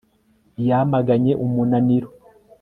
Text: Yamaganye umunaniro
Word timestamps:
Yamaganye 0.67 1.33
umunaniro 1.45 2.07